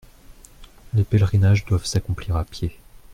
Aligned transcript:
Les 0.95 1.03
pèlerinages 1.03 1.63
doivent 1.63 1.85
s'accomplir 1.85 2.35
à 2.35 2.43
pied. 2.43 2.75